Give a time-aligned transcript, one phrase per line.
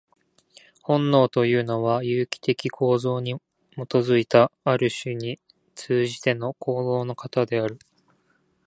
[0.81, 3.39] 本能というのは、有機的構造に
[3.87, 5.39] 基いた、ある種に
[5.75, 7.77] 通じての行動の型である。